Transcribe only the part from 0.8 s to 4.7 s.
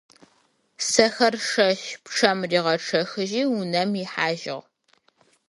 Сэхыр шэщ пчъэм ригъэчъэхыжьи унэм ихьажьыгъ.